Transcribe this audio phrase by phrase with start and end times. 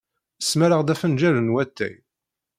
[0.41, 1.95] Smareɣ-d afenjal n watay.